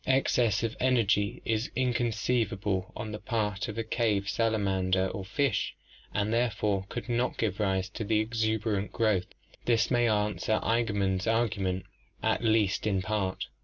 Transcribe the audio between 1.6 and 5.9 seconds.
inconceivable on the part of a cave salamander or fish